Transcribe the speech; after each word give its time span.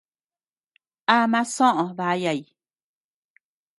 Ama 1.17 1.41
soʼö 1.55 1.85
dayay. 1.97 2.41